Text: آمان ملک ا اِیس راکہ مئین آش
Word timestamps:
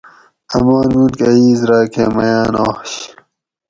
آمان 0.55 0.87
ملک 0.97 1.19
ا 1.27 1.31
اِیس 1.37 1.59
راکہ 1.69 2.03
مئین 2.15 2.53
آش 2.67 2.93